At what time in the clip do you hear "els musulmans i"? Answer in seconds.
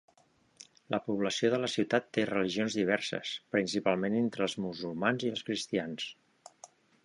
4.49-5.33